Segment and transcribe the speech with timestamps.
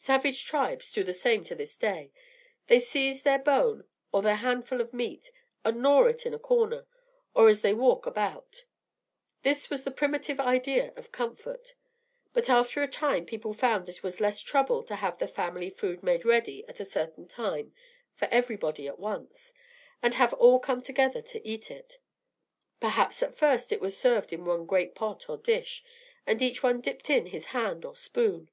[0.00, 2.12] Savage tribes do the same to this day;
[2.66, 5.30] they seize their bone or their handful of meat
[5.64, 6.86] and gnaw it in a corner,
[7.32, 8.66] or as they walk about.
[9.44, 11.74] This was the primitive idea of comfort.
[12.34, 15.70] But after a time people found that it was less trouble to have the family
[15.70, 17.72] food made ready at a certain time
[18.14, 19.54] for everybody at once,
[20.02, 21.96] and have all come together to eat it.
[22.78, 25.82] Perhaps at first it was served in one great pot or dish,
[26.26, 28.50] and each one dipped in his hand or spoon.